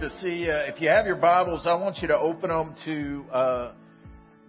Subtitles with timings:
[0.00, 0.52] to see you.
[0.52, 3.72] If you have your Bibles, I want you to open them to uh,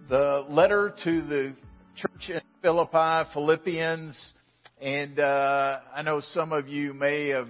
[0.08, 1.56] the letter to the
[1.96, 4.32] church in Philippi, Philippians.
[4.80, 7.48] And uh, I know some of you may have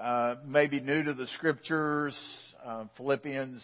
[0.00, 2.18] uh, maybe new to the scriptures.
[2.64, 3.62] Uh, Philippians,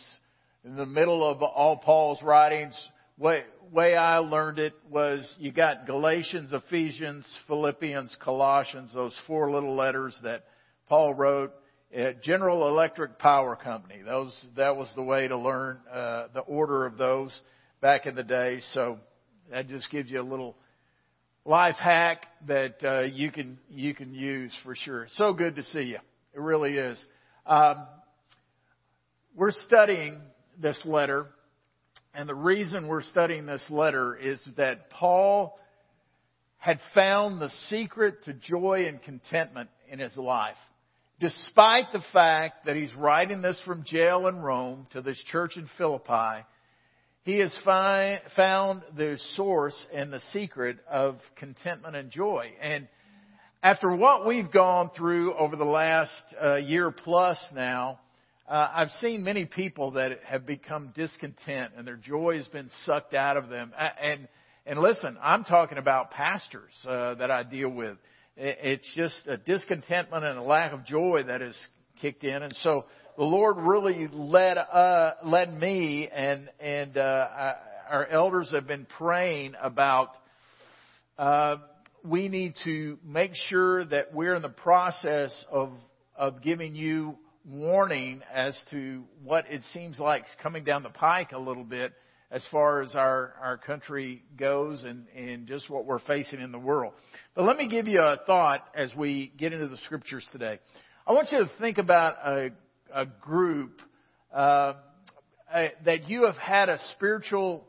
[0.67, 2.79] in the middle of all Paul's writings,
[3.17, 9.75] way way I learned it was you got Galatians, Ephesians, Philippians, Colossians, those four little
[9.75, 10.45] letters that
[10.87, 11.55] Paul wrote
[12.23, 14.01] General Electric Power Company.
[14.05, 17.39] Those that was the way to learn uh, the order of those
[17.81, 18.61] back in the day.
[18.73, 18.99] So
[19.51, 20.57] that just gives you a little
[21.45, 25.07] life hack that uh, you can you can use for sure.
[25.13, 25.99] So good to see you.
[26.35, 27.05] It really is.
[27.47, 27.87] Um,
[29.37, 30.21] we're studying
[30.61, 31.27] this letter,
[32.13, 35.61] and the reason we're studying this letter is that Paul
[36.57, 40.57] had found the secret to joy and contentment in his life
[41.21, 45.69] despite the fact that he's writing this from jail in Rome to this church in
[45.79, 46.45] Philippi,
[47.23, 52.53] he has fi- found the source and the secret of contentment and joy.
[52.61, 52.89] And
[53.63, 58.01] after what we've gone through over the last uh, year plus now,
[58.47, 63.15] uh, I've seen many people that have become discontent and their joy has been sucked
[63.15, 63.73] out of them.
[63.79, 64.29] And
[64.67, 67.99] and listen, I'm talking about pastors uh, that I deal with.
[68.37, 71.57] It's just a discontentment and a lack of joy that has
[72.01, 72.43] kicked in.
[72.43, 72.85] And so
[73.17, 77.55] the Lord really led, uh, led me and, and, uh,
[77.89, 80.11] our elders have been praying about,
[81.19, 81.59] uh,
[82.03, 85.71] we need to make sure that we're in the process of,
[86.17, 91.39] of giving you warning as to what it seems like coming down the pike a
[91.39, 91.93] little bit
[92.31, 96.59] as far as our, our country goes and, and just what we're facing in the
[96.59, 96.93] world.
[97.35, 100.61] But let me give you a thought as we get into the scriptures today.
[101.05, 102.51] I want you to think about a,
[102.95, 103.81] a group
[104.33, 104.75] uh,
[105.53, 107.67] a, that you have had a spiritual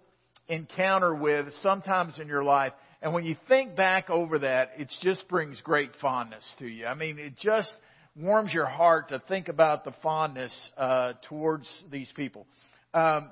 [0.47, 2.73] encounter with sometimes in your life.
[3.01, 6.85] And when you think back over that, it just brings great fondness to you.
[6.85, 7.75] I mean, it just
[8.15, 12.45] warms your heart to think about the fondness uh, towards these people.
[12.93, 13.31] Um,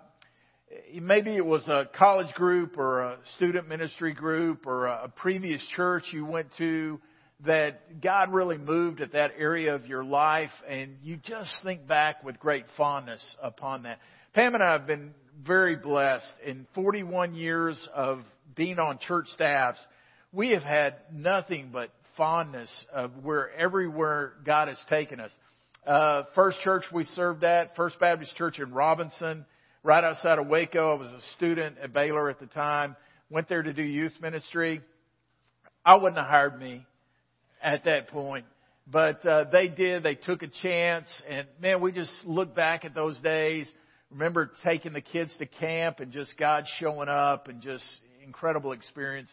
[1.02, 6.04] maybe it was a college group or a student ministry group or a previous church
[6.12, 7.00] you went to
[7.46, 12.24] that God really moved at that area of your life and you just think back
[12.24, 14.00] with great fondness upon that.
[14.34, 15.14] Pam and I have been
[15.46, 18.20] very blessed in 41 years of
[18.56, 19.80] being on church staffs.
[20.32, 25.32] We have had nothing but fondness of where everywhere God has taken us.
[25.86, 29.46] Uh, first church we served at, First Baptist Church in Robinson,
[29.84, 30.94] right outside of Waco.
[30.94, 32.96] I was a student at Baylor at the time.
[33.30, 34.82] Went there to do youth ministry.
[35.86, 36.86] I wouldn't have hired me
[37.62, 38.46] at that point,
[38.88, 40.04] but uh, they did.
[40.04, 43.70] They took a chance, and man, we just look back at those days.
[44.12, 47.84] Remember taking the kids to camp and just God showing up and just
[48.26, 49.30] incredible experience.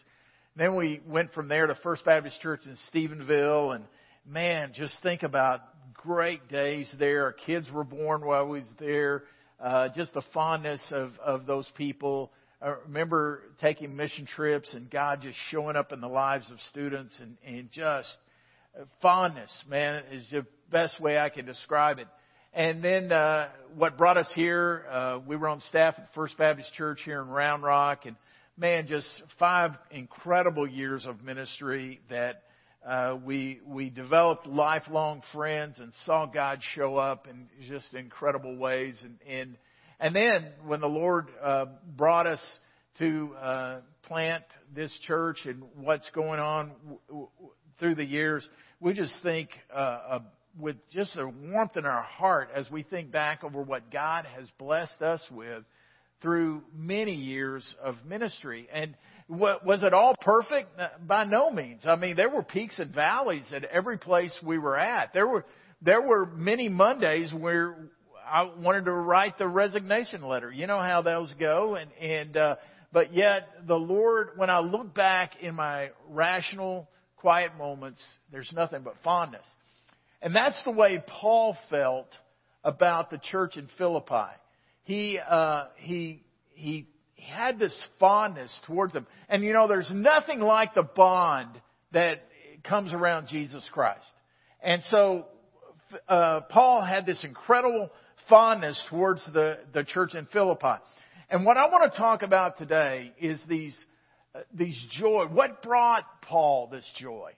[0.55, 3.85] And then we went from there to First Baptist Church in Stephenville, and
[4.25, 5.61] man, just think about
[5.93, 7.23] great days there.
[7.23, 9.23] Our kids were born while we was there
[9.61, 12.31] uh, just the fondness of, of those people.
[12.61, 17.19] I remember taking mission trips and God just showing up in the lives of students
[17.19, 18.09] and, and just
[19.01, 22.07] fondness, man, is the best way I can describe it.
[22.53, 26.73] And then uh, what brought us here, uh, we were on staff at First Baptist
[26.73, 28.15] Church here in Round Rock, and
[28.57, 29.07] man, just
[29.39, 32.43] five incredible years of ministry that
[32.85, 38.99] uh, we we developed lifelong friends and saw God show up in just incredible ways.
[39.03, 39.57] And and
[39.99, 41.65] and then when the Lord uh,
[41.95, 42.43] brought us
[42.97, 44.43] to uh, plant
[44.73, 47.29] this church and what's going on w- w-
[47.79, 48.47] through the years,
[48.79, 50.19] we just think uh, uh,
[50.59, 54.49] with just a warmth in our heart as we think back over what God has
[54.57, 55.63] blessed us with
[56.21, 58.67] through many years of ministry.
[58.73, 58.95] And
[59.31, 60.69] was it all perfect?
[61.07, 61.83] By no means.
[61.85, 65.13] I mean, there were peaks and valleys at every place we were at.
[65.13, 65.45] There were,
[65.81, 67.77] there were many Mondays where
[68.29, 70.51] I wanted to write the resignation letter.
[70.51, 71.75] You know how those go.
[71.75, 72.55] And, and, uh,
[72.91, 78.83] but yet the Lord, when I look back in my rational, quiet moments, there's nothing
[78.83, 79.45] but fondness.
[80.21, 82.09] And that's the way Paul felt
[82.63, 84.29] about the church in Philippi.
[84.83, 86.87] He, uh, he, he
[87.21, 89.05] he had this fondness towards them.
[89.29, 91.49] And you know, there's nothing like the bond
[91.93, 92.23] that
[92.63, 94.05] comes around Jesus Christ.
[94.63, 95.25] And so,
[96.09, 97.91] uh, Paul had this incredible
[98.27, 100.81] fondness towards the, the church in Philippi.
[101.29, 103.77] And what I want to talk about today is these,
[104.33, 105.25] uh, these joy.
[105.27, 107.33] What brought Paul this joy?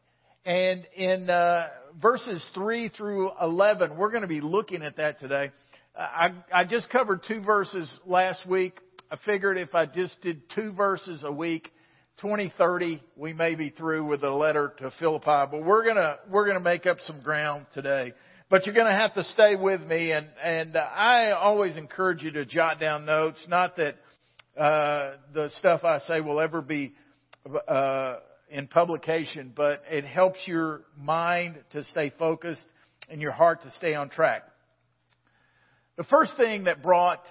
[0.45, 1.67] And in uh,
[2.01, 5.51] verses 3 through 11, we're going to be looking at that today.
[5.95, 8.79] I, I just covered two verses last week.
[9.13, 11.71] I figured if I just did two verses a week,
[12.17, 16.59] 2030, we may be through with the letter to Philippi, but we're gonna, we're gonna
[16.59, 18.13] make up some ground today.
[18.49, 22.43] But you're gonna have to stay with me and, and I always encourage you to
[22.43, 23.37] jot down notes.
[23.47, 23.97] Not that,
[24.59, 26.95] uh, the stuff I say will ever be,
[27.67, 28.15] uh,
[28.49, 32.65] in publication, but it helps your mind to stay focused
[33.11, 34.41] and your heart to stay on track.
[35.97, 37.21] The first thing that brought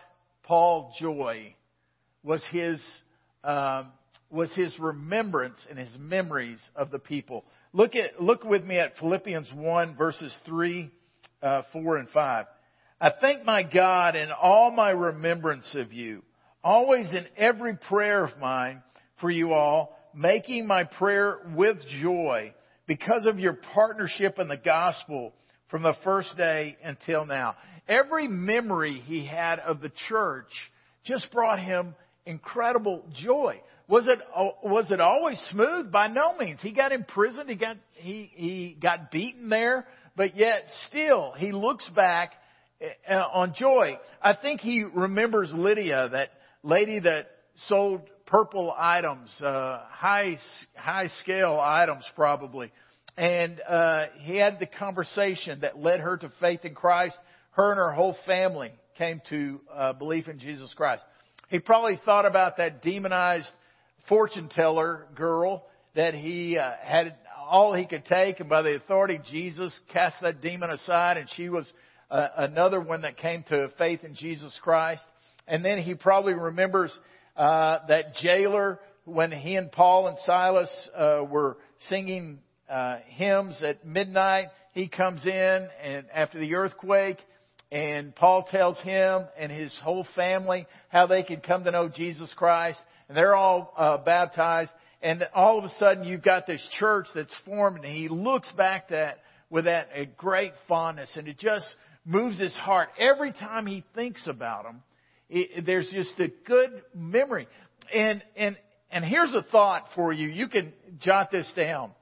[0.44, 1.56] Paul joy
[2.22, 2.82] was his,
[3.44, 3.92] um,
[4.30, 7.44] was his remembrance and his memories of the people.
[7.72, 10.90] Look at, look with me at Philippians 1 verses 3,
[11.42, 12.46] uh, 4 and 5.
[13.00, 16.22] I thank my God in all my remembrance of you,
[16.62, 18.82] always in every prayer of mine
[19.20, 22.54] for you all, making my prayer with joy
[22.86, 25.32] because of your partnership in the gospel
[25.68, 27.56] from the first day until now.
[27.88, 30.50] Every memory he had of the church
[31.04, 31.94] just brought him
[32.26, 33.60] incredible joy.
[33.88, 34.20] Was it
[34.62, 35.90] was it always smooth?
[35.92, 36.60] By no means.
[36.62, 37.50] He got imprisoned.
[37.50, 39.86] He got he he got beaten there,
[40.16, 42.32] but yet still he looks back
[43.08, 43.98] uh, on joy.
[44.22, 46.30] I think he remembers Lydia, that
[46.62, 47.26] lady that
[47.66, 50.38] sold purple items, uh, high
[50.74, 52.72] high scale items probably,
[53.16, 57.16] and uh, he had the conversation that led her to faith in Christ.
[57.50, 61.02] Her and her whole family came to uh, belief in Jesus Christ.
[61.52, 63.50] He probably thought about that demonized
[64.08, 67.14] fortune teller girl that he uh, had
[67.46, 71.28] all he could take, and by the authority of Jesus, cast that demon aside, and
[71.36, 71.70] she was
[72.10, 75.02] uh, another one that came to faith in Jesus Christ.
[75.46, 76.90] And then he probably remembers
[77.36, 81.58] uh, that jailer when he and Paul and Silas uh, were
[81.90, 82.38] singing
[82.70, 84.46] uh, hymns at midnight.
[84.72, 87.18] He comes in and after the earthquake,
[87.72, 92.32] and Paul tells him and his whole family how they can come to know Jesus
[92.36, 92.78] Christ,
[93.08, 94.70] and they're all uh, baptized.
[95.00, 98.90] And all of a sudden, you've got this church that's formed, and he looks back
[98.90, 101.64] that with that a great fondness, and it just
[102.04, 104.82] moves his heart every time he thinks about them.
[105.30, 107.48] It, there's just a good memory,
[107.92, 108.58] and and
[108.90, 110.28] and here's a thought for you.
[110.28, 111.92] You can jot this down.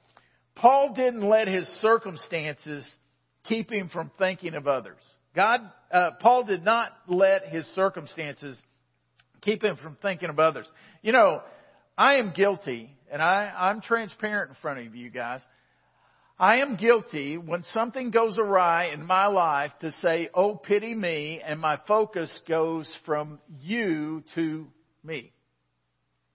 [0.55, 2.85] Paul didn't let his circumstances
[3.45, 4.99] keep him from thinking of others.
[5.35, 5.61] God,
[5.91, 8.57] uh, Paul did not let his circumstances
[9.41, 10.67] keep him from thinking of others.
[11.01, 11.41] You know,
[11.97, 15.41] I am guilty, and I, I'm transparent in front of you guys.
[16.39, 21.39] I am guilty when something goes awry in my life to say, oh, pity me,
[21.45, 24.67] and my focus goes from you to
[25.03, 25.33] me.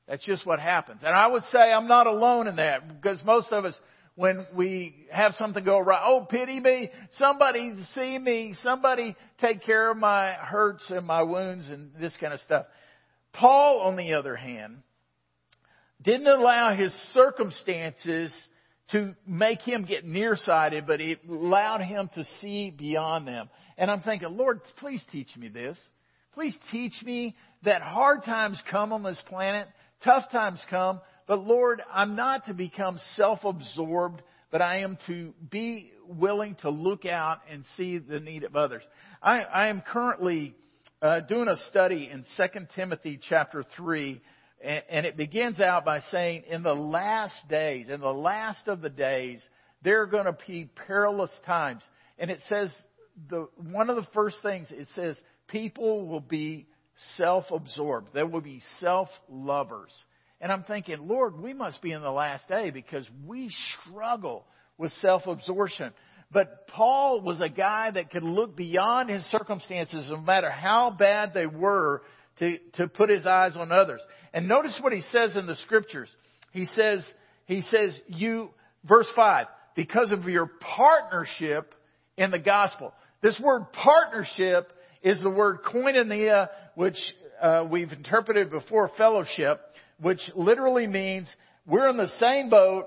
[0.06, 1.00] That's just what happens.
[1.02, 3.78] And I would say I'm not alone in that because most of us
[4.16, 6.00] when we have something go wrong.
[6.04, 6.90] Oh, pity me.
[7.12, 8.54] Somebody see me.
[8.62, 12.66] Somebody take care of my hurts and my wounds and this kind of stuff.
[13.32, 14.78] Paul, on the other hand,
[16.02, 18.34] didn't allow his circumstances
[18.92, 23.50] to make him get nearsighted, but it allowed him to see beyond them.
[23.76, 25.78] And I'm thinking, Lord, please teach me this.
[26.32, 29.68] Please teach me that hard times come on this planet,
[30.04, 35.92] tough times come, but Lord, I'm not to become self-absorbed, but I am to be
[36.08, 38.82] willing to look out and see the need of others.
[39.22, 40.54] I, I am currently
[41.02, 44.20] uh, doing a study in 2 Timothy chapter 3,
[44.62, 48.80] and, and it begins out by saying, in the last days, in the last of
[48.80, 49.46] the days,
[49.82, 51.82] there are going to be perilous times.
[52.18, 52.74] And it says,
[53.28, 56.66] the, one of the first things, it says, people will be
[57.16, 58.08] self-absorbed.
[58.14, 59.92] They will be self-lovers.
[60.40, 63.50] And I'm thinking, Lord, we must be in the last day because we
[63.82, 64.44] struggle
[64.76, 65.92] with self-absorption.
[66.30, 71.32] But Paul was a guy that could look beyond his circumstances, no matter how bad
[71.32, 72.02] they were,
[72.38, 74.00] to, to put his eyes on others.
[74.34, 76.08] And notice what he says in the scriptures.
[76.52, 77.02] He says,
[77.46, 78.50] he says, you,
[78.86, 81.74] verse 5, because of your partnership
[82.18, 82.92] in the gospel.
[83.22, 86.98] This word partnership is the word koinonia, which
[87.40, 89.60] uh, we've interpreted before fellowship
[90.00, 91.28] which literally means
[91.66, 92.86] we're in the same boat,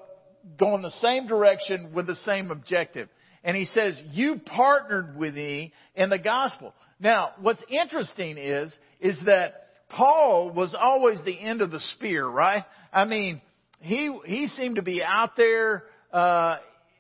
[0.57, 3.09] going the same direction with the same objective.
[3.43, 6.73] And he says, you partnered with me in the gospel.
[6.99, 12.63] Now, what's interesting is, is that Paul was always the end of the spear, right?
[12.91, 13.41] I mean,
[13.79, 16.57] he, he seemed to be out there, uh,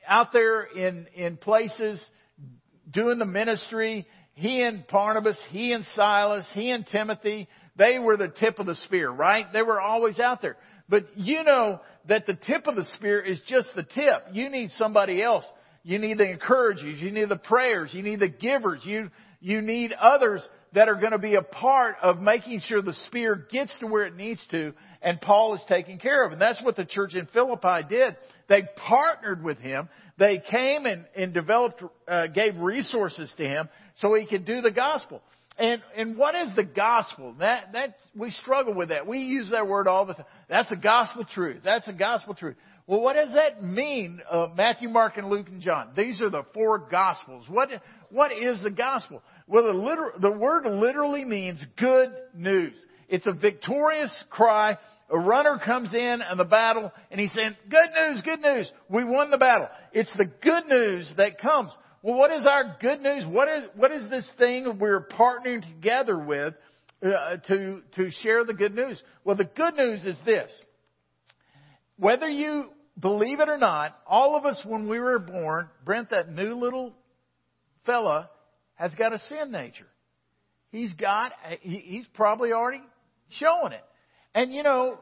[0.07, 2.03] out there in, in places
[2.89, 4.07] doing the ministry.
[4.33, 8.75] He and Barnabas, he and Silas, he and Timothy, they were the tip of the
[8.75, 9.45] spear, right?
[9.51, 10.57] They were always out there.
[10.87, 14.25] But you know that the tip of the spear is just the tip.
[14.33, 15.45] You need somebody else.
[15.83, 16.99] You need the encouragers.
[16.99, 17.91] You need the prayers.
[17.93, 18.81] You need the givers.
[18.83, 19.09] You,
[19.39, 23.47] You need others that are going to be a part of making sure the spear
[23.49, 26.31] gets to where it needs to and Paul is taken care of.
[26.31, 28.17] And that's what the church in Philippi did.
[28.47, 29.89] They partnered with him.
[30.17, 34.71] They came and, and developed, uh, gave resources to him so he could do the
[34.71, 35.21] gospel.
[35.59, 37.35] And, and what is the gospel?
[37.39, 39.05] That, that, we struggle with that.
[39.05, 40.25] We use that word all the time.
[40.47, 41.61] That's a gospel truth.
[41.65, 42.55] That's a gospel truth.
[42.87, 44.21] Well, what does that mean?
[44.31, 45.89] Uh, Matthew, Mark, and Luke and John.
[45.97, 47.43] These are the four gospels.
[47.49, 47.69] What,
[48.09, 49.21] what is the gospel?
[49.47, 52.73] Well, the, liter- the word literally means good news.
[53.09, 54.77] It's a victorious cry.
[55.09, 58.71] A runner comes in in the battle and he's saying, good news, good news.
[58.87, 59.67] We won the battle.
[59.91, 61.71] It's the good news that comes.
[62.01, 63.25] Well, what is our good news?
[63.27, 66.53] What is, what is this thing we're partnering together with
[67.03, 69.01] uh, to, to share the good news?
[69.25, 70.49] Well, the good news is this.
[71.97, 76.31] Whether you believe it or not, all of us when we were born, Brent, that
[76.31, 76.93] new little
[77.85, 78.29] fella,
[78.75, 79.87] has got a sin nature.
[80.71, 82.81] He's got, he's probably already
[83.29, 83.83] showing it.
[84.33, 84.99] And you know,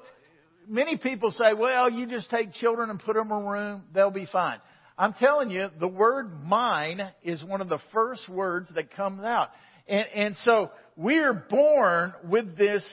[0.67, 4.09] many people say, well, you just take children and put them in a room, they'll
[4.09, 4.59] be fine.
[4.97, 9.49] I'm telling you, the word mine is one of the first words that comes out.
[9.87, 12.83] And, and so we're born with this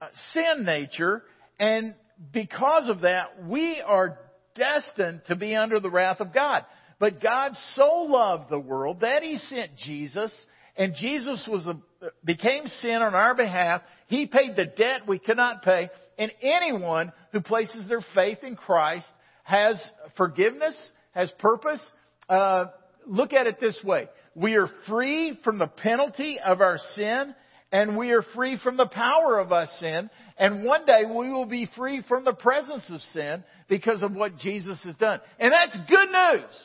[0.00, 1.22] uh, sin nature,
[1.58, 1.94] and
[2.32, 4.18] because of that, we are
[4.54, 6.64] destined to be under the wrath of God.
[6.98, 10.32] But God so loved the world that He sent Jesus,
[10.76, 11.78] and Jesus was a,
[12.24, 13.82] became sin on our behalf.
[14.06, 18.56] He paid the debt we could not pay, and anyone who places their faith in
[18.56, 19.06] Christ
[19.44, 19.80] has
[20.16, 21.80] forgiveness, has purpose.
[22.28, 22.66] Uh,
[23.06, 27.34] look at it this way: we are free from the penalty of our sin,
[27.72, 30.10] and we are free from the power of our sin.
[30.38, 34.38] And one day we will be free from the presence of sin because of what
[34.38, 35.20] Jesus has done.
[35.38, 36.56] And that's good news.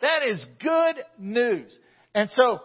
[0.00, 1.78] That is good news.
[2.14, 2.60] And so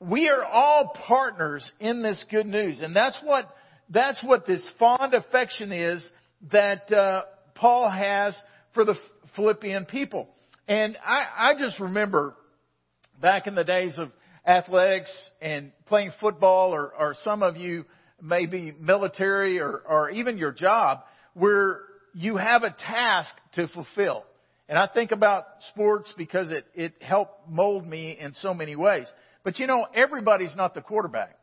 [0.00, 2.80] we are all partners in this good news.
[2.80, 3.46] And that's what,
[3.90, 6.08] that's what this fond affection is
[6.50, 7.22] that uh,
[7.54, 8.40] Paul has
[8.74, 8.94] for the
[9.36, 10.28] Philippian people.
[10.68, 12.36] And I, I just remember
[13.20, 14.10] back in the days of
[14.46, 15.10] athletics
[15.40, 17.86] and playing football, or, or some of you
[18.20, 21.00] maybe military or, or even your job,
[21.34, 21.80] where
[22.12, 24.24] you have a task to fulfill.
[24.68, 29.10] And I think about sports because it, it helped mold me in so many ways.
[29.44, 31.38] But you know, everybody's not the quarterback.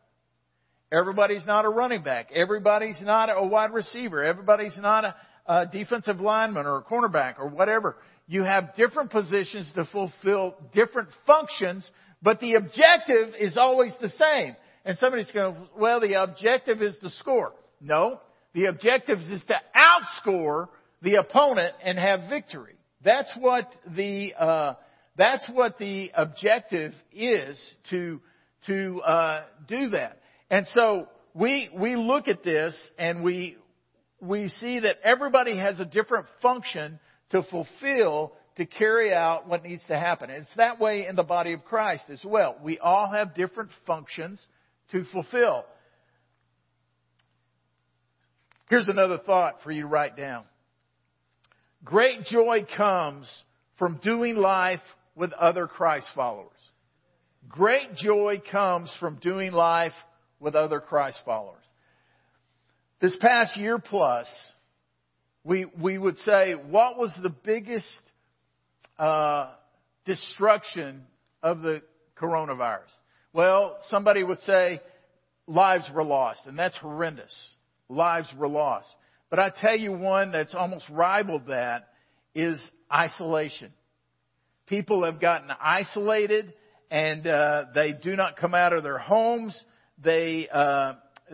[0.92, 2.30] Everybody's not a running back.
[2.32, 4.24] Everybody's not a wide receiver.
[4.24, 5.16] Everybody's not a,
[5.48, 7.98] a defensive lineman or a cornerback or whatever.
[8.28, 11.90] You have different positions to fulfill different functions,
[12.22, 14.56] but the objective is always the same.
[14.84, 17.54] And somebody's going, well, the objective is to score.
[17.82, 18.20] No,
[18.54, 20.70] the objective is to outscore
[21.02, 22.76] the opponent and have victory.
[23.04, 24.74] That's what the uh,
[25.18, 28.22] that's what the objective is to
[28.68, 30.20] to uh, do that.
[30.50, 33.58] And so we we look at this and we
[34.20, 37.00] we see that everybody has a different function
[37.32, 40.30] to fulfill to carry out what needs to happen.
[40.30, 42.56] And it's that way in the body of Christ as well.
[42.64, 44.42] We all have different functions
[44.92, 45.66] to fulfill.
[48.70, 50.46] Here's another thought for you to write down.
[51.84, 53.32] Great joy comes
[53.78, 54.80] from doing life
[55.16, 56.52] with other Christ followers.
[57.48, 59.94] Great joy comes from doing life
[60.40, 61.64] with other Christ followers.
[63.02, 64.28] This past year plus,
[65.46, 67.88] we, we would say, what was the biggest
[68.98, 69.52] uh,
[70.06, 71.04] destruction
[71.42, 71.84] of the
[72.20, 72.92] coronavirus?
[73.32, 74.82] Well, somebody would say
[75.48, 77.34] lives were lost, and that's horrendous.
[77.88, 78.88] Lives were lost.
[79.30, 81.90] But I tell you one that's almost rivaled that
[82.34, 82.60] is
[82.92, 83.72] isolation.
[84.66, 86.54] People have gotten isolated
[86.90, 89.60] and uh, they do not come out of their homes.
[90.04, 90.94] They uh,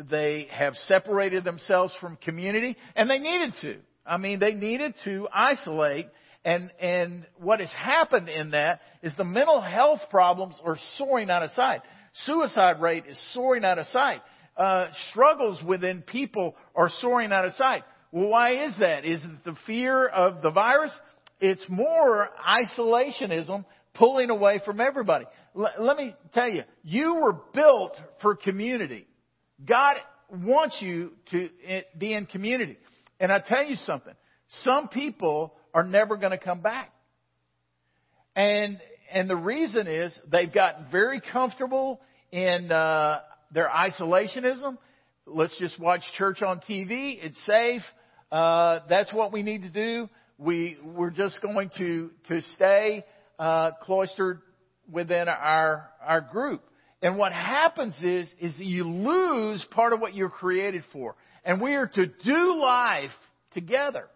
[0.09, 3.77] they have separated themselves from community, and they needed to.
[4.11, 6.07] I mean, they needed to isolate.
[6.43, 11.43] And and what has happened in that is the mental health problems are soaring out
[11.43, 11.81] of sight.
[12.25, 14.21] Suicide rate is soaring out of sight.
[14.57, 17.83] Uh, struggles within people are soaring out of sight.
[18.11, 19.05] Well, why is that?
[19.05, 20.91] Is it the fear of the virus?
[21.39, 23.63] It's more isolationism
[23.93, 25.25] pulling away from everybody.
[25.55, 29.07] L- let me tell you, you were built for community.
[29.63, 29.95] God
[30.29, 32.77] wants you to eh, be in community.
[33.21, 34.15] And I tell you something,
[34.63, 36.91] some people are never going to come back.
[38.35, 38.79] And
[39.13, 42.01] and the reason is they've gotten very comfortable
[42.31, 43.19] in uh,
[43.53, 44.77] their isolationism.
[45.27, 47.19] Let's just watch church on TV.
[47.21, 47.83] It's safe.
[48.31, 50.09] Uh, that's what we need to do.
[50.39, 53.05] We we're just going to to stay
[53.37, 54.41] uh, cloistered
[54.91, 56.63] within our our group.
[57.03, 61.15] And what happens is, is you lose part of what you're created for.
[61.43, 63.11] And we are to do life
[63.53, 64.07] together.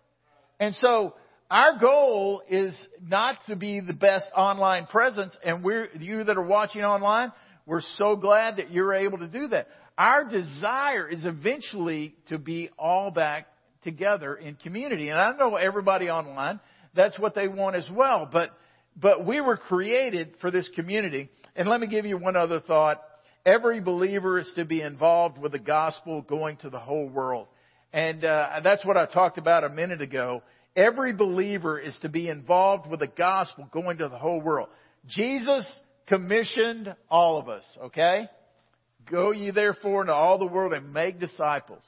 [0.59, 1.15] And so,
[1.49, 2.75] our goal is
[3.07, 7.31] not to be the best online presence, and we're, you that are watching online,
[7.67, 9.67] we're so glad that you're able to do that.
[9.97, 13.47] Our desire is eventually to be all back
[13.83, 15.09] together in community.
[15.09, 16.59] And I know everybody online,
[16.95, 18.27] that's what they want as well.
[18.31, 18.51] But,
[18.99, 21.29] but we were created for this community.
[21.55, 23.01] And let me give you one other thought.
[23.45, 27.47] Every believer is to be involved with the gospel going to the whole world.
[27.93, 30.41] And uh, that's what I talked about a minute ago.
[30.75, 34.69] Every believer is to be involved with the gospel going to the whole world.
[35.07, 35.65] Jesus
[36.07, 38.27] commissioned all of us, okay?
[39.09, 41.83] Go ye therefore into all the world and make disciples,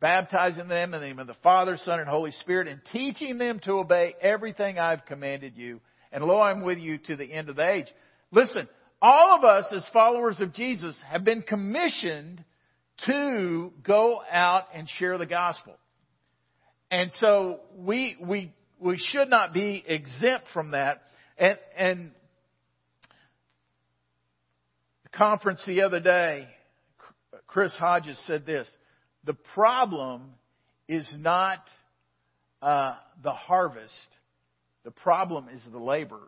[0.00, 3.60] baptizing them in the name of the Father, Son, and Holy Spirit, and teaching them
[3.60, 5.80] to obey everything I've commanded you.
[6.10, 7.86] And lo, I'm with you to the end of the age.
[8.32, 8.68] Listen,
[9.00, 12.44] all of us as followers of Jesus have been commissioned
[13.06, 15.74] to go out and share the gospel.
[16.90, 21.02] And so we, we, we should not be exempt from that.
[21.36, 22.10] And, and
[25.04, 26.48] the conference the other day,
[27.46, 28.68] Chris Hodges said this,
[29.24, 30.34] the problem
[30.88, 31.58] is not
[32.62, 33.92] uh, the harvest.
[34.84, 36.22] The problem is the laborers.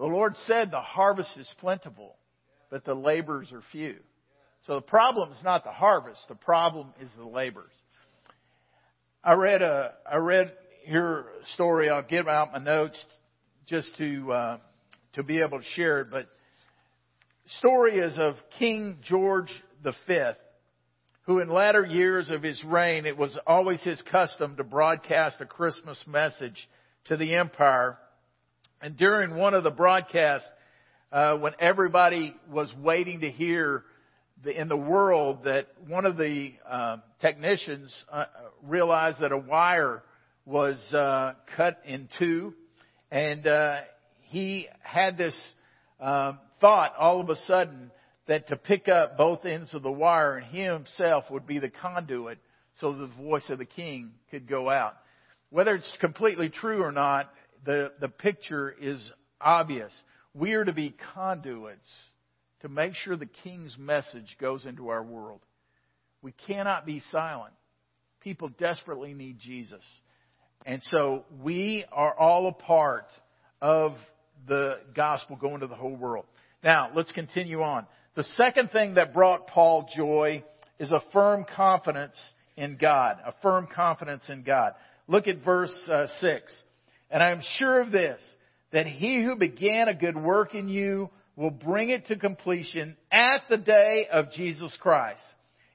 [0.00, 2.16] The Lord said the harvest is plentiful,
[2.70, 3.96] but the laborers are few.
[4.66, 6.22] So the problem is not the harvest.
[6.26, 7.74] The problem is the laborers.
[9.22, 10.52] I read a, I read
[10.90, 11.90] a story.
[11.90, 12.98] I'll give out my notes
[13.66, 14.58] just to, uh,
[15.16, 16.10] to be able to share it.
[16.10, 16.28] But
[17.58, 19.52] story is of King George
[19.84, 20.20] V,
[21.24, 25.46] who in latter years of his reign, it was always his custom to broadcast a
[25.46, 26.70] Christmas message
[27.04, 27.98] to the empire.
[28.82, 30.48] And during one of the broadcasts,
[31.12, 33.84] uh, when everybody was waiting to hear
[34.42, 38.24] the, in the world that one of the uh, technicians uh,
[38.62, 40.02] realized that a wire
[40.46, 42.54] was uh, cut in two,
[43.10, 43.80] and uh,
[44.22, 45.36] he had this
[46.00, 47.90] uh, thought all of a sudden
[48.28, 51.68] that to pick up both ends of the wire, and he himself would be the
[51.68, 52.38] conduit
[52.80, 54.94] so the voice of the king could go out.
[55.50, 57.30] Whether it's completely true or not,
[57.64, 59.92] the, the picture is obvious.
[60.34, 61.90] We are to be conduits
[62.60, 65.40] to make sure the king's message goes into our world.
[66.22, 67.54] We cannot be silent.
[68.20, 69.82] People desperately need Jesus.
[70.66, 73.06] And so we are all a part
[73.62, 73.92] of
[74.46, 76.26] the gospel going to the whole world.
[76.62, 77.86] Now, let's continue on.
[78.14, 80.44] The second thing that brought Paul joy
[80.78, 82.18] is a firm confidence
[82.56, 83.18] in God.
[83.24, 84.74] A firm confidence in God.
[85.08, 86.62] Look at verse uh, 6.
[87.10, 88.20] And I am sure of this,
[88.72, 93.42] that he who began a good work in you will bring it to completion at
[93.48, 95.22] the day of Jesus Christ.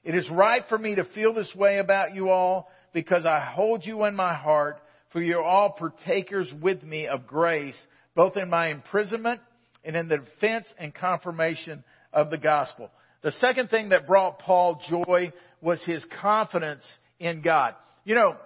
[0.04, 3.84] It is right for me to feel this way about you all because I hold
[3.84, 4.78] you in my heart,
[5.12, 7.76] for you're all partakers with me of grace,
[8.14, 9.40] both in my imprisonment
[9.84, 12.90] and in the defense and confirmation of the gospel.
[13.22, 16.84] The second thing that brought Paul joy was his confidence
[17.18, 17.74] in God.
[18.04, 18.36] You know,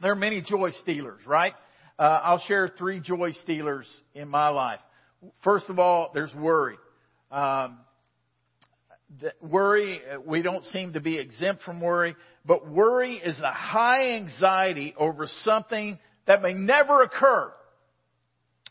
[0.00, 1.54] there are many joy stealers, right?
[2.00, 4.80] Uh, I'll share three joy stealers in my life.
[5.44, 6.76] First of all, there's worry.
[7.30, 7.80] Um,
[9.42, 14.94] worry, we don't seem to be exempt from worry, but worry is a high anxiety
[14.96, 17.52] over something that may never occur.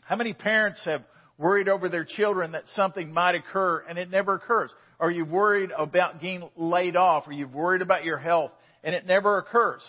[0.02, 1.02] How many parents have
[1.38, 4.72] worried over their children that something might occur and it never occurs?
[4.98, 7.28] Are you worried about getting laid off?
[7.28, 8.50] Are you worried about your health
[8.82, 9.88] and it never occurs?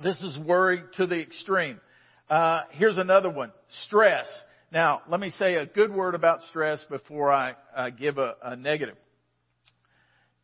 [0.00, 1.80] This is worry to the extreme.
[2.28, 3.52] Uh, here's another one.
[3.86, 4.26] Stress.
[4.72, 8.56] Now, let me say a good word about stress before I uh, give a, a
[8.56, 8.96] negative.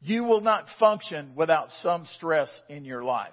[0.02, 3.32] You will not function without some stress in your life.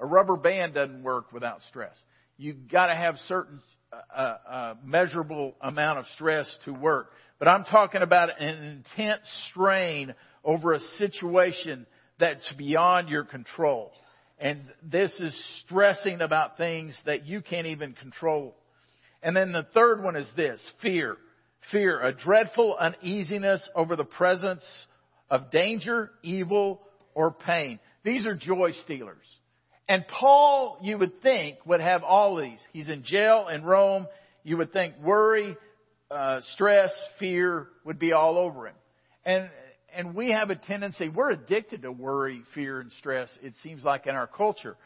[0.00, 1.96] A rubber band doesn't work without stress.
[2.36, 3.60] You've got to have certain
[3.92, 7.10] uh, uh, measurable amount of stress to work.
[7.38, 11.86] But I'm talking about an intense strain over a situation
[12.18, 13.92] that's beyond your control.
[14.42, 18.56] And this is stressing about things that you can't even control.
[19.22, 21.16] And then the third one is this, fear.
[21.70, 24.64] Fear, a dreadful uneasiness over the presence
[25.30, 26.80] of danger, evil,
[27.14, 27.78] or pain.
[28.02, 29.24] These are joy stealers.
[29.88, 32.58] And Paul, you would think, would have all these.
[32.72, 34.08] He's in jail in Rome.
[34.42, 35.56] You would think worry,
[36.10, 38.74] uh, stress, fear would be all over him.
[39.24, 39.50] And,
[39.94, 44.06] and we have a tendency, we're addicted to worry, fear, and stress, it seems like
[44.06, 44.76] in our culture.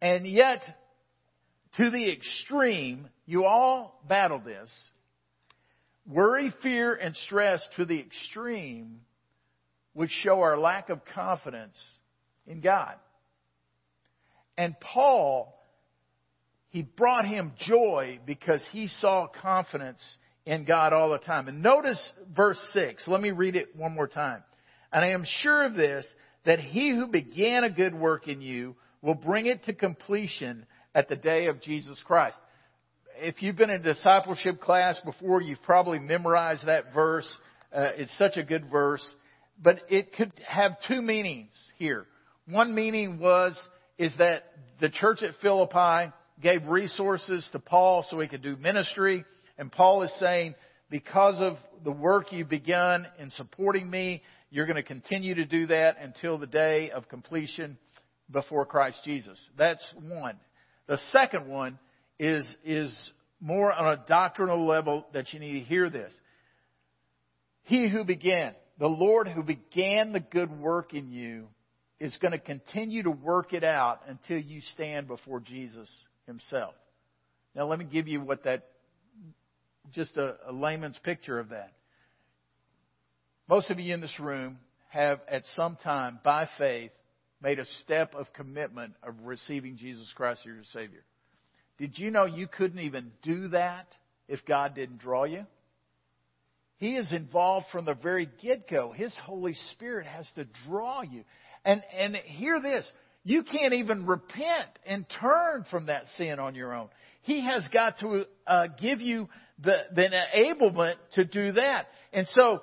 [0.00, 0.60] And yet,
[1.76, 4.70] to the extreme, you all battle this.
[6.06, 9.00] Worry, fear, and stress to the extreme
[9.94, 11.78] would show our lack of confidence
[12.46, 12.94] in God.
[14.58, 15.58] And Paul,
[16.70, 20.02] he brought him joy because he saw confidence
[20.44, 21.48] in God all the time.
[21.48, 23.06] And notice verse 6.
[23.06, 24.42] Let me read it one more time.
[24.92, 26.06] And I am sure of this,
[26.44, 31.08] that he who began a good work in you will bring it to completion at
[31.08, 32.36] the day of Jesus Christ.
[33.16, 37.28] If you've been in discipleship class before, you've probably memorized that verse.
[37.74, 39.06] Uh, it's such a good verse.
[39.62, 42.06] But it could have two meanings here.
[42.46, 43.58] One meaning was,
[43.98, 44.42] is that
[44.80, 49.24] the church at Philippi gave resources to Paul so he could do ministry.
[49.58, 50.54] And Paul is saying,
[50.90, 55.66] because of the work you've begun in supporting me, you're going to continue to do
[55.68, 57.78] that until the day of completion
[58.30, 59.38] before Christ Jesus.
[59.56, 60.38] That's one.
[60.86, 61.78] The second one
[62.18, 62.94] is, is
[63.40, 66.12] more on a doctrinal level that you need to hear this.
[67.62, 71.48] He who began, the Lord who began the good work in you
[71.98, 75.90] is going to continue to work it out until you stand before Jesus
[76.26, 76.74] himself.
[77.54, 78.66] Now let me give you what that,
[79.92, 81.72] just a, a layman's picture of that.
[83.48, 86.92] Most of you in this room have at some time, by faith,
[87.42, 91.02] made a step of commitment of receiving Jesus Christ as your Savior.
[91.78, 93.86] Did you know you couldn't even do that
[94.28, 95.44] if God didn't draw you?
[96.76, 98.92] He is involved from the very get go.
[98.92, 101.24] His Holy Spirit has to draw you.
[101.64, 102.90] And, and hear this.
[103.24, 106.88] You can't even repent and turn from that sin on your own.
[107.22, 109.28] He has got to uh, give you
[109.62, 111.86] the, the enablement to do that.
[112.12, 112.62] And so,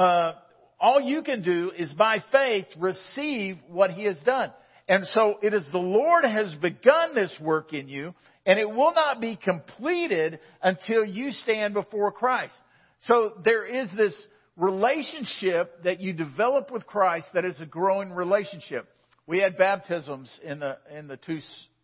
[0.00, 0.34] uh,
[0.80, 4.50] all you can do is by faith receive what He has done.
[4.88, 8.14] And so it is the Lord has begun this work in you,
[8.46, 12.54] and it will not be completed until you stand before Christ.
[13.00, 14.14] So there is this
[14.56, 18.88] relationship that you develop with Christ that is a growing relationship.
[19.26, 21.40] We had baptisms in the in the two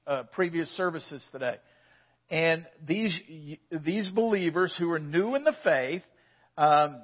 [0.06, 1.56] uh, previous services today,
[2.30, 3.14] and these
[3.70, 6.02] these believers who are new in the faith,
[6.56, 7.02] um,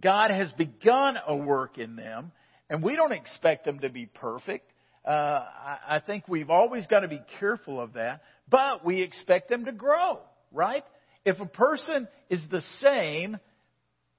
[0.00, 2.32] God has begun a work in them,
[2.70, 4.70] and we don't expect them to be perfect.
[5.04, 9.48] Uh, I, I think we've always got to be careful of that, but we expect
[9.48, 10.20] them to grow,
[10.52, 10.84] right?
[11.24, 13.38] If a person is the same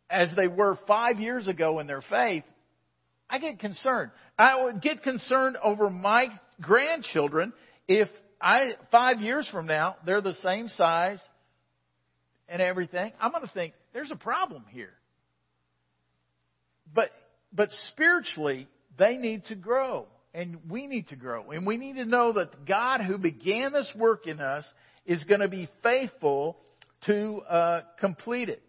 [0.10, 2.44] as they were five years ago in their faith,
[3.30, 4.12] I get concerned.
[4.38, 6.30] I would get concerned over my
[6.62, 7.54] grandchildren
[7.88, 8.08] if
[8.42, 11.22] I, five years from now, they're the same size
[12.48, 13.12] and everything.
[13.20, 14.94] I'm going to think there's a problem here.
[16.94, 17.12] But,
[17.54, 20.08] but spiritually, they need to grow.
[20.34, 21.52] And we need to grow.
[21.52, 24.72] And we need to know that God who began this work in us
[25.06, 26.58] is going to be faithful
[27.08, 28.62] to uh, complete it.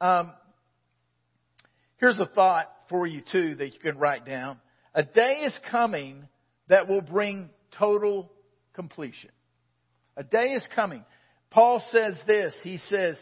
[0.00, 0.32] Um,
[1.98, 4.58] here's a thought for you, too, that you can write down.
[4.94, 6.28] A day is coming
[6.68, 8.30] that will bring total
[8.74, 9.30] completion.
[10.16, 11.04] A day is coming.
[11.50, 12.54] Paul says this.
[12.62, 13.18] He says,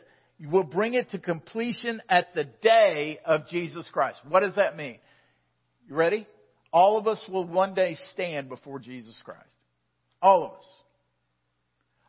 [0.49, 4.21] will bring it to completion at the day of Jesus Christ.
[4.29, 4.99] What does that mean?
[5.89, 6.27] You ready?
[6.73, 9.55] All of us will one day stand before Jesus Christ.
[10.23, 10.65] All of us.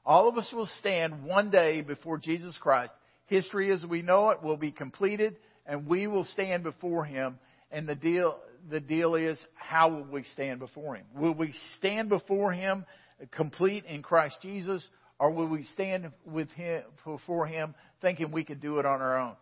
[0.06, 2.94] All of us will stand one day before Jesus Christ.
[3.26, 7.40] History as we know it will be completed and we will stand before Him.
[7.72, 8.38] And the deal,
[8.70, 11.06] the deal is, how will we stand before Him?
[11.16, 12.86] Will we stand before Him
[13.32, 14.88] complete in Christ Jesus
[15.22, 19.20] or will we stand with him, before Him thinking we could do it on our
[19.20, 19.36] own?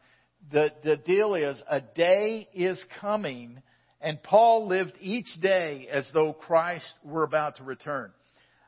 [0.52, 3.62] The, the deal is a day is coming
[4.02, 8.12] and Paul lived each day as though Christ were about to return.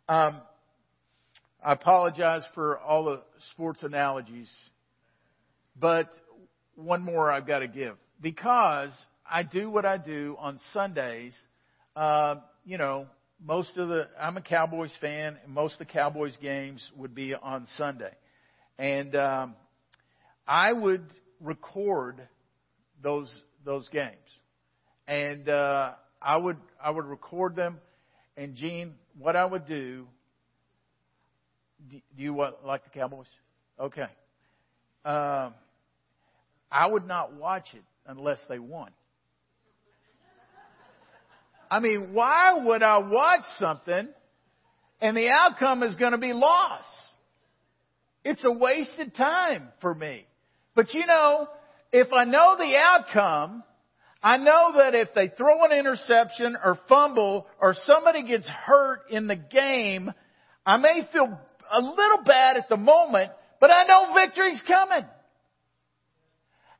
[0.09, 0.41] Um,
[1.63, 3.21] I apologize for all the
[3.51, 4.51] sports analogies,
[5.79, 6.09] but
[6.75, 7.95] one more I've got to give.
[8.21, 8.91] Because
[9.29, 11.37] I do what I do on Sundays,
[11.95, 13.07] uh, you know,
[13.43, 17.33] most of the I'm a Cowboys fan, and most of the Cowboys games would be
[17.33, 18.13] on Sunday,
[18.77, 19.55] and um,
[20.47, 21.05] I would
[21.39, 22.21] record
[23.01, 24.15] those those games,
[25.07, 27.79] and uh, I would I would record them,
[28.37, 30.07] and Gene, what I would do.
[31.89, 33.25] Do, you what, like the Cowboys?
[33.79, 34.05] Okay.
[35.03, 35.55] Um,
[36.71, 38.91] I would not watch it unless they won.
[41.71, 44.09] I mean, why would I watch something
[44.99, 46.83] and the outcome is going to be loss?
[48.25, 50.25] It's a wasted time for me.
[50.75, 51.47] But you know,
[51.93, 53.63] if I know the outcome,
[54.21, 59.27] I know that if they throw an interception or fumble or somebody gets hurt in
[59.27, 60.11] the game,
[60.65, 61.39] I may feel
[61.71, 63.31] a little bad at the moment,
[63.61, 65.05] but I know victory's coming.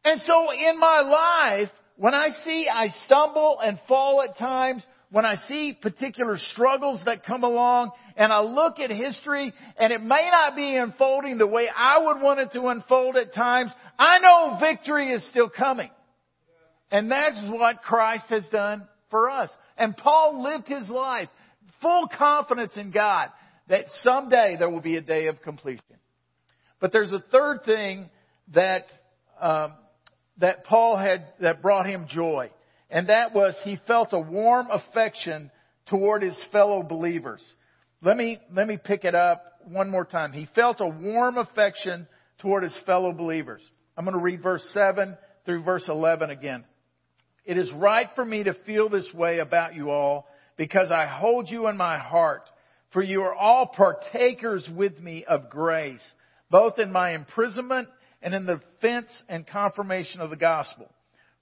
[0.03, 1.71] And so in my life,
[2.01, 7.23] when I see I stumble and fall at times, when I see particular struggles that
[7.23, 11.69] come along and I look at history and it may not be unfolding the way
[11.69, 15.91] I would want it to unfold at times, I know victory is still coming.
[16.89, 19.51] And that's what Christ has done for us.
[19.77, 21.29] And Paul lived his life
[21.83, 23.29] full confidence in God
[23.69, 25.97] that someday there will be a day of completion.
[26.79, 28.09] But there's a third thing
[28.55, 28.85] that
[29.39, 29.75] um,
[30.41, 32.51] that Paul had that brought him joy
[32.91, 35.49] and that was he felt a warm affection
[35.87, 37.41] toward his fellow believers.
[38.01, 40.33] Let me, let me pick it up one more time.
[40.33, 42.07] He felt a warm affection
[42.39, 43.61] toward his fellow believers.
[43.97, 46.65] I'm going to read verse 7 through verse 11 again.
[47.45, 50.27] It is right for me to feel this way about you all
[50.57, 52.49] because I hold you in my heart,
[52.91, 56.03] for you are all partakers with me of grace,
[56.49, 57.87] both in my imprisonment
[58.21, 60.89] and in the defense and confirmation of the gospel.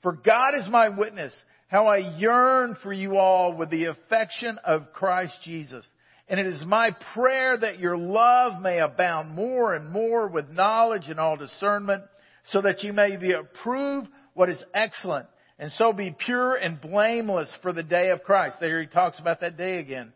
[0.01, 1.35] For God is my witness,
[1.67, 5.85] how I yearn for you all with the affection of Christ Jesus.
[6.27, 11.07] And it is my prayer that your love may abound more and more with knowledge
[11.07, 12.03] and all discernment,
[12.45, 15.25] so that you may be approve what is excellent,
[15.57, 18.57] and so be pure and blameless for the day of Christ.
[18.61, 20.13] There he talks about that day again.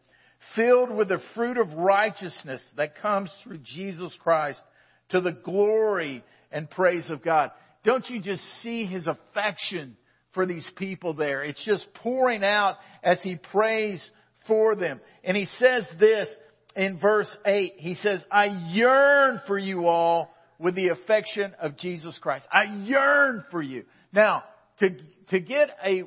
[0.55, 4.61] Filled with the fruit of righteousness that comes through Jesus Christ
[5.09, 7.51] to the glory and praise of God.
[7.83, 9.97] Don't you just see his affection
[10.33, 11.43] for these people there?
[11.43, 14.01] It's just pouring out as he prays
[14.47, 15.01] for them.
[15.23, 16.27] And he says this
[16.75, 17.73] in verse 8.
[17.77, 22.45] He says, I yearn for you all with the affection of Jesus Christ.
[22.51, 23.83] I yearn for you.
[24.13, 24.43] Now,
[24.79, 24.91] to,
[25.29, 26.03] to get a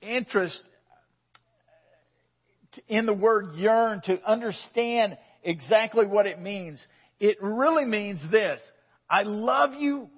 [0.00, 0.58] interest
[2.88, 6.84] in the word yearn, to understand exactly what it means,
[7.20, 8.60] it really means this.
[9.08, 10.08] I love you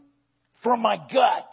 [0.63, 1.53] from my gut.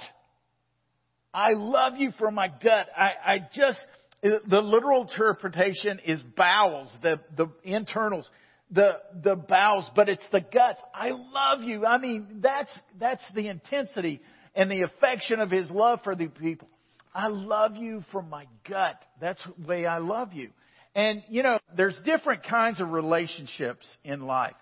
[1.34, 2.88] I love you from my gut.
[2.96, 3.80] I, I just,
[4.22, 8.30] the literal interpretation is bowels, the, the internals,
[8.72, 10.82] the, the bowels, but it's the guts.
[10.94, 11.86] I love you.
[11.86, 14.22] I mean, that's, that's the intensity
[14.56, 16.68] and the affection of his love for the people.
[17.14, 18.96] I love you from my gut.
[19.20, 20.50] That's the way I love you.
[20.96, 24.56] And, you know, there's different kinds of relationships in life.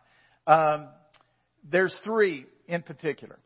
[0.47, 0.87] Um,
[1.69, 3.37] there's three in particular.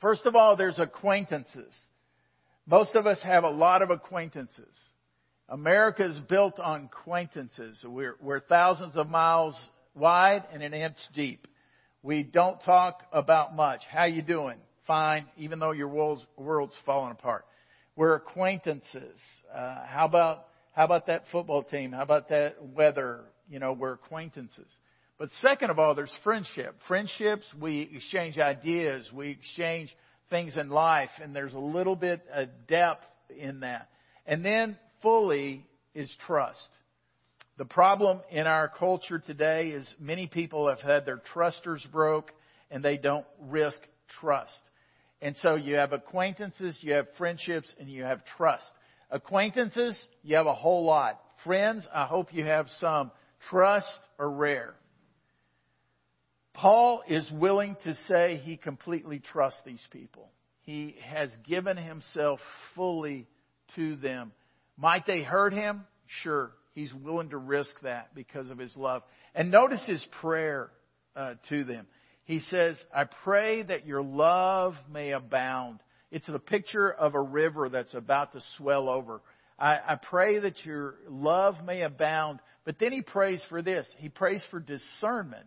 [0.00, 1.74] First of all, there's acquaintances.
[2.66, 4.74] Most of us have a lot of acquaintances.
[5.48, 7.84] America is built on acquaintances.
[7.86, 9.54] We're, we're thousands of miles
[9.94, 11.46] wide and an inch deep.
[12.02, 13.80] We don't talk about much.
[13.90, 14.58] How you doing?
[14.86, 17.46] Fine, even though your world's, world's falling apart.
[17.96, 19.18] We're acquaintances.
[19.54, 21.92] Uh, how about how about that football team?
[21.92, 23.20] How about that weather?
[23.48, 24.66] You know, we're acquaintances.
[25.18, 26.74] But second of all, there's friendship.
[26.88, 29.94] Friendships, we exchange ideas, we exchange
[30.30, 33.04] things in life, and there's a little bit of depth
[33.36, 33.88] in that.
[34.26, 36.68] And then fully is trust.
[37.56, 42.32] The problem in our culture today is many people have had their trusters broke
[42.70, 43.78] and they don't risk
[44.20, 44.58] trust.
[45.22, 48.66] And so you have acquaintances, you have friendships, and you have trust.
[49.10, 51.20] Acquaintances, you have a whole lot.
[51.44, 53.12] Friends, I hope you have some.
[53.48, 54.74] Trust are rare.
[56.54, 60.30] Paul is willing to say he completely trusts these people.
[60.62, 62.40] He has given himself
[62.74, 63.26] fully
[63.74, 64.32] to them.
[64.76, 65.84] Might they hurt him?
[66.22, 66.52] Sure.
[66.74, 69.02] He's willing to risk that because of his love.
[69.34, 70.70] And notice his prayer
[71.16, 71.86] uh, to them.
[72.24, 75.80] He says, I pray that your love may abound.
[76.10, 79.20] It's the picture of a river that's about to swell over.
[79.58, 82.40] I, I pray that your love may abound.
[82.64, 83.86] But then he prays for this.
[83.98, 85.46] He prays for discernment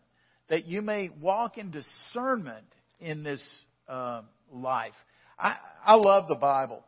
[0.49, 2.65] that you may walk in discernment
[2.99, 3.43] in this
[3.87, 4.93] uh, life.
[5.37, 5.55] I,
[5.85, 6.83] I love the Bible.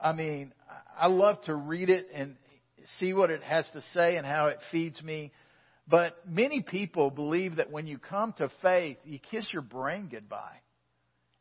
[0.00, 0.52] I mean,
[0.98, 2.36] I love to read it and
[2.98, 5.32] see what it has to say and how it feeds me.
[5.86, 10.60] But many people believe that when you come to faith, you kiss your brain goodbye.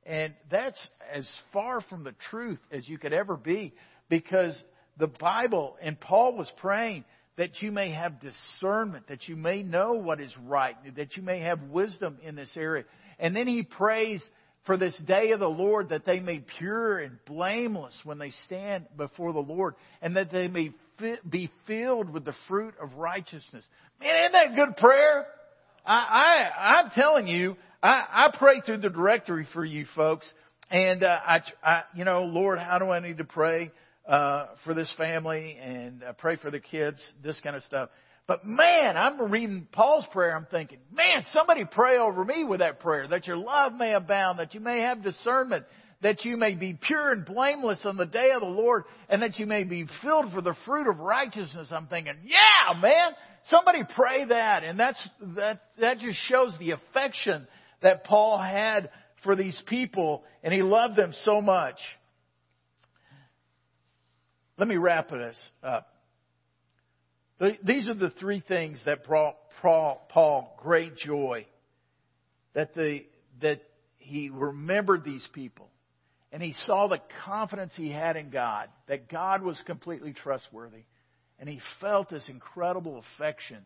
[0.05, 3.73] And that's as far from the truth as you could ever be
[4.09, 4.61] because
[4.97, 7.05] the Bible, and Paul was praying,
[7.37, 11.39] that you may have discernment, that you may know what is right, that you may
[11.39, 12.83] have wisdom in this area.
[13.19, 14.23] And then he prays
[14.65, 18.31] for this day of the Lord that they may be pure and blameless when they
[18.45, 20.71] stand before the Lord and that they may
[21.29, 23.65] be filled with the fruit of righteousness.
[23.99, 25.25] Man, isn't that good prayer?
[25.85, 30.31] I, I, I'm telling you, I, I pray through the directory for you folks
[30.69, 33.71] and, uh, I, I, you know, Lord, how do I need to pray?
[34.07, 37.89] Uh, for this family and uh, pray for the kids, this kind of stuff.
[38.27, 40.35] But man, I'm reading Paul's prayer.
[40.35, 44.39] I'm thinking, man, somebody pray over me with that prayer that your love may abound,
[44.39, 45.65] that you may have discernment,
[46.01, 49.39] that you may be pure and blameless on the day of the Lord, and that
[49.39, 51.69] you may be filled for the fruit of righteousness.
[51.71, 53.11] I'm thinking, yeah, man,
[53.49, 54.63] somebody pray that.
[54.63, 57.47] And that's, that, that just shows the affection
[57.81, 58.89] that Paul had
[59.23, 61.77] for these people, and he loved them so much.
[64.57, 65.87] Let me wrap this up.
[67.63, 71.45] These are the three things that brought Paul great joy.
[72.53, 73.05] That, the,
[73.41, 73.61] that
[73.97, 75.69] he remembered these people.
[76.31, 80.83] And he saw the confidence he had in God, that God was completely trustworthy.
[81.39, 83.59] And he felt this incredible affection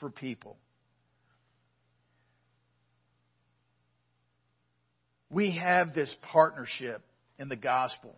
[0.00, 0.56] for people.
[5.30, 7.02] We have this partnership
[7.38, 8.14] in the gospel.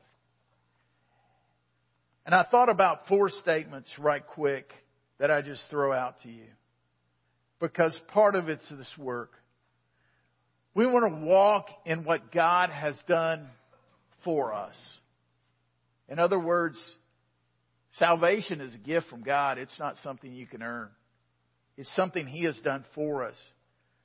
[2.28, 4.70] And I thought about four statements right quick
[5.18, 6.44] that I just throw out to you.
[7.58, 9.30] Because part of it's this work.
[10.74, 13.48] We want to walk in what God has done
[14.24, 14.76] for us.
[16.10, 16.78] In other words,
[17.92, 19.56] salvation is a gift from God.
[19.56, 20.90] It's not something you can earn.
[21.78, 23.36] It's something He has done for us.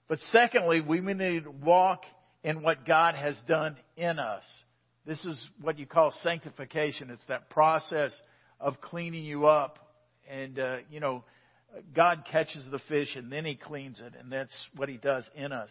[0.08, 2.04] But secondly, we need to walk
[2.42, 4.44] in what God has done in us.
[5.06, 7.10] This is what you call sanctification.
[7.10, 8.14] It's that process
[8.60, 9.80] of cleaning you up.
[10.32, 11.24] And, uh, you know,
[11.94, 14.14] God catches the fish and then He cleans it.
[14.18, 15.70] And that's what He does in us.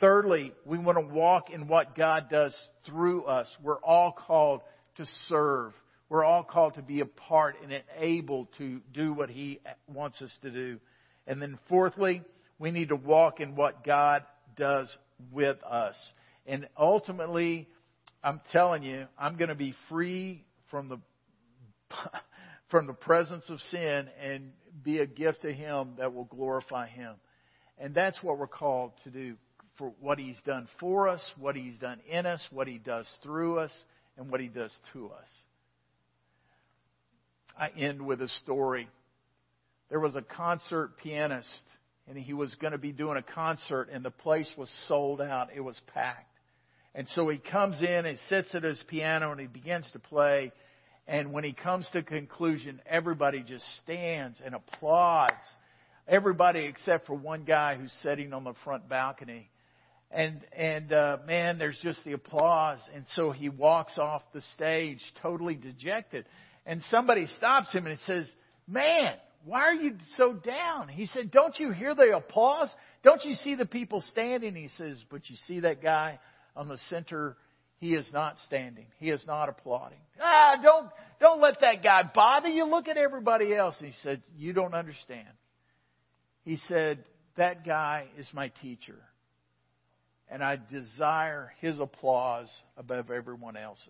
[0.00, 2.54] Thirdly, we want to walk in what God does
[2.86, 3.48] through us.
[3.62, 4.60] We're all called
[4.96, 5.72] to serve.
[6.10, 10.30] We're all called to be a part and able to do what He wants us
[10.42, 10.78] to do.
[11.26, 12.22] And then fourthly,
[12.58, 14.24] we need to walk in what God
[14.56, 14.94] does
[15.32, 15.96] with us.
[16.46, 17.68] And ultimately,
[18.22, 20.98] I'm telling you, I'm going to be free from the
[22.70, 24.52] from the presence of sin and
[24.82, 27.14] be a gift to Him that will glorify Him.
[27.78, 29.36] And that's what we're called to do
[29.78, 33.58] for what He's done for us, what He's done in us, what He does through
[33.58, 33.72] us,
[34.16, 35.28] and what He does to us.
[37.58, 38.88] I end with a story.
[39.90, 41.62] There was a concert pianist,
[42.06, 45.48] and he was going to be doing a concert, and the place was sold out.
[45.54, 46.27] It was packed.
[46.98, 50.50] And so he comes in and sits at his piano and he begins to play.
[51.06, 55.32] And when he comes to conclusion, everybody just stands and applauds.
[56.08, 59.48] Everybody except for one guy who's sitting on the front balcony
[60.10, 65.00] and and uh, man, there's just the applause, and so he walks off the stage
[65.20, 66.24] totally dejected,
[66.64, 68.30] and somebody stops him and says,
[68.66, 72.74] "Man, why are you so down?" He said, "Don't you hear the applause?
[73.04, 76.18] Don't you see the people standing?" He says, "But you see that guy
[76.58, 77.36] on the center."
[77.78, 78.86] He is not standing.
[78.98, 80.00] He is not applauding.
[80.20, 80.90] Ah, don't
[81.20, 82.64] don't let that guy bother you.
[82.64, 83.78] Look at everybody else.
[83.78, 85.28] he said, "You don't understand."
[86.44, 87.04] He said,
[87.36, 88.98] "That guy is my teacher."
[90.30, 93.88] and I desire his applause above everyone else's.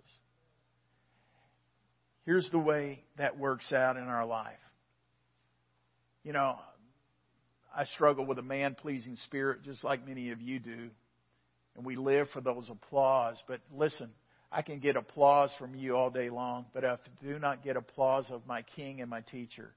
[2.25, 4.53] Here's the way that works out in our life.
[6.23, 6.57] You know,
[7.75, 10.91] I struggle with a man pleasing spirit just like many of you do.
[11.77, 13.37] And we live for those applause.
[13.47, 14.11] But listen,
[14.51, 17.77] I can get applause from you all day long, but if I do not get
[17.77, 19.71] applause of my king and my teacher,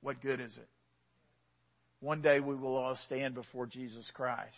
[0.00, 0.68] what good is it?
[2.00, 4.56] One day we will all stand before Jesus Christ.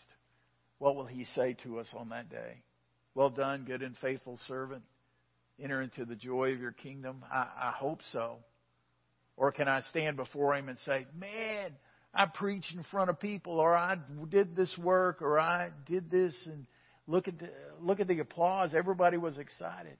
[0.78, 2.62] What will he say to us on that day?
[3.14, 4.82] Well done, good and faithful servant.
[5.60, 7.24] Enter into the joy of your kingdom.
[7.30, 8.38] I, I hope so.
[9.36, 11.72] Or can I stand before him and say, man,
[12.14, 13.96] I preached in front of people, or I
[14.28, 16.66] did this work, or I did this, and
[17.06, 17.48] look at the,
[17.80, 18.74] look at the applause.
[18.74, 19.96] Everybody was excited.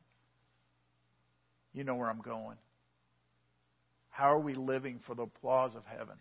[1.73, 2.59] You know where I'm going.
[4.11, 6.17] How are we living for the applause of heaven?